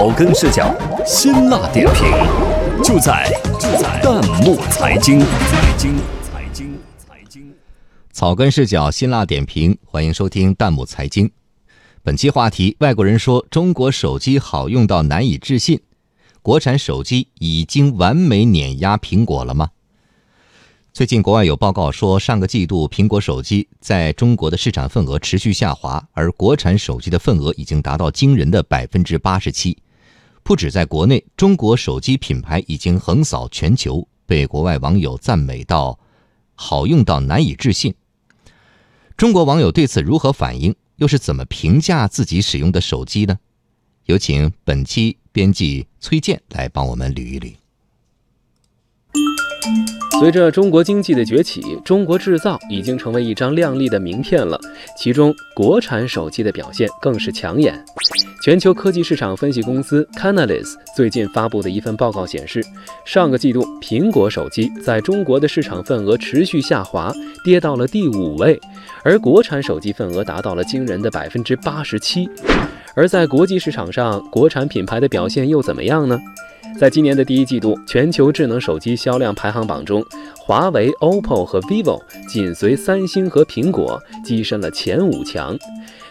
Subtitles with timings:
[0.00, 2.10] 草根视角，辛辣点评，
[2.82, 5.20] 就在就在弹幕财经。
[5.20, 7.52] 财经财经财经，
[8.10, 11.30] 草根视角，辛辣点评，欢迎收听弹幕财经。
[12.02, 15.78] 本期话题：外国人说中国手机好用到难以置信，
[16.40, 19.68] 国产手机已经完美碾压苹果了吗？
[20.94, 29.76] 最近，国外有报告说，上个季度苹果手机在中国的市场份额持续下滑，而国产手机的份额已经达到惊人的百分之八十七。
[30.50, 35.96] 不止在国内，中国手机品牌已经横扫全球，被国外网友赞美到
[36.56, 37.94] 好用到难以置信。
[39.16, 40.74] 中国网友对此如何反应？
[40.96, 43.38] 又是怎么评价自己使用的手机呢？
[44.06, 47.54] 有请本期编辑崔健来帮我们捋一捋。
[50.20, 54.60] 随着中国经济的崛起，中国制造已经成为一张亮丽的名片了。
[54.94, 57.82] 其中，国产手机的表现更是抢眼。
[58.42, 62.62] 全球科技市场分析公司 Canalys 最近发布的一份报告显示，
[63.06, 67.10] 上个季度苹果手机在中国的市场份额持续下滑，
[67.42, 68.60] 跌到了第五位，
[69.02, 72.28] 而国产手机份额达到了惊人的百分之八十七。
[72.94, 76.18] 而在国际市场上，国产品牌的表现又怎么样呢？
[76.80, 80.02] 在今年的第一季度，全球智能手机销量排行榜中，
[80.38, 85.54] 华为、OPPO 和 vivo 紧随三星和苹果，跻身了前五强。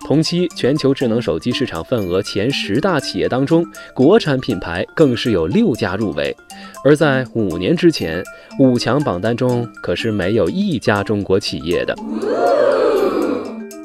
[0.00, 6.36] 同期全球智能手机市场份额前十大企业当中，国产品牌更是有六家入围。
[6.84, 8.22] 而在五年之前，
[8.58, 11.96] 五强榜单中可是没有一家中国企业的。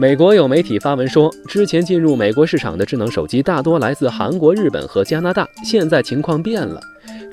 [0.00, 6.80] 美国有媒体发文说，之前进入美国市场的智能手机大多来自韩国、日本和加拿大，现在情况变了。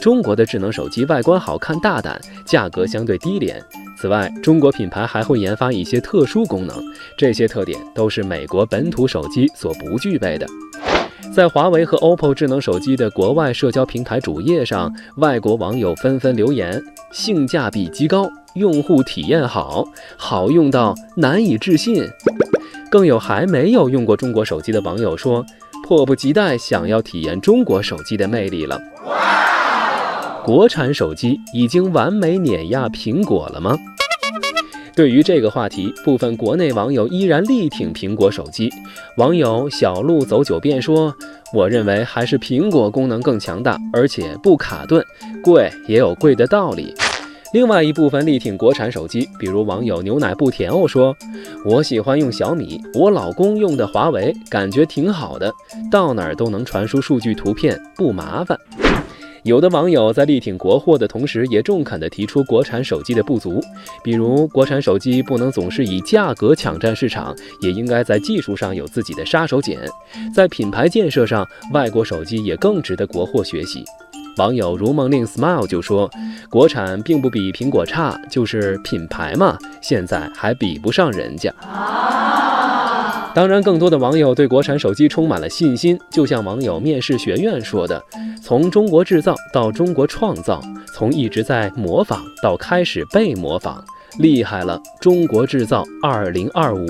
[0.00, 3.62] 中国的智能手机外观好看、大胆，价格相对低廉。
[3.98, 6.74] 此外，中国品牌还会研发一些特殊功能，
[7.18, 10.46] 这些特点都是美国本土手机所不具备的。
[11.34, 19.84] 在华为和 OPPO 智能手机的国外社交平台主页上，外国网友纷纷留言：性价比极高，用户体验好，
[20.16, 22.04] 好用到难以置信。
[22.90, 25.44] 更有还没有用过中国手机的网友说，
[25.84, 28.80] 迫不及待想要体验中国手机的魅力了。
[30.44, 33.76] 国产手机已经完美碾压苹果了吗？
[34.94, 38.70] 对于这个话题，部分国内网友依然力挺苹果手机。
[39.16, 41.12] 网友小路走九遍说
[41.52, 45.04] ：“我认为还是苹果功能更强大，而且不卡顿，
[45.42, 46.94] 贵也有贵的道理。”
[47.54, 51.16] 另外一部分力挺国产手机，比如网友牛奶不甜哦说
[51.64, 55.54] ：“我喜欢用小米，我老公用的华为，感觉挺好的，
[55.88, 58.58] 到哪儿都能传输数据图片，不麻烦。”
[59.44, 63.62] 有的网友在力挺国货的同时，也中肯地提出国产手机的不足，
[64.02, 69.78] 比如国产手机不能总是以价格抢占市场，也应该在技术上有自己的杀手锏，
[70.34, 73.84] 在品牌建设上，外国手机也更值得国货学习。
[74.36, 76.10] 网友如梦令 smile 就说
[76.50, 81.52] ：“国产并不比苹果差，就是品牌嘛，现在还比不上人家。”
[83.34, 88.00] 当然，更多的网友对国产手机充满了信心，就像网友面试学院说的
[88.42, 90.60] ：“从中国制造到中国创造，
[90.92, 93.84] 从一直在模仿到开始被模仿，
[94.18, 94.80] 厉害了！
[95.00, 96.86] 中国制造二零二五。”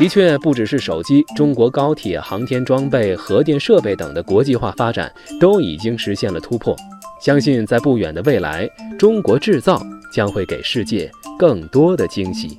[0.00, 6.74] 的确，不只是手机，中国高铁、航天装备、核电设备等的国际化发展都已经实现了突破。
[7.20, 8.66] 相信在不远的未来，
[8.98, 9.78] 中国制造
[10.10, 12.58] 将会给世界更多的惊喜。